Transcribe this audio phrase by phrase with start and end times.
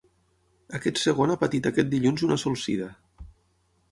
[0.77, 2.87] Aquest segon ha patit aquest dilluns una solsida.